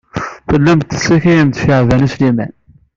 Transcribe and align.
Tellamt 0.49 0.89
tessakayemt-d 0.91 1.61
Caɛban 1.65 2.05
U 2.07 2.09
Sliman. 2.13 2.51